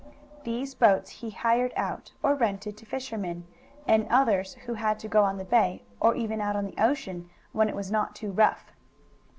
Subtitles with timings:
[0.45, 3.45] These boats he hired out, or rented, to fishermen,
[3.85, 7.29] and others who had to go on the bay, or even out on the ocean,
[7.51, 8.71] when it was not too rough.